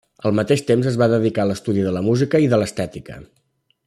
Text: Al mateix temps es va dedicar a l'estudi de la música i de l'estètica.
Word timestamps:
Al 0.27 0.33
mateix 0.37 0.63
temps 0.69 0.87
es 0.91 0.95
va 1.01 1.09
dedicar 1.11 1.45
a 1.45 1.47
l'estudi 1.51 1.83
de 1.89 1.93
la 1.99 2.03
música 2.09 2.41
i 2.47 2.51
de 2.55 2.61
l'estètica. 2.63 3.19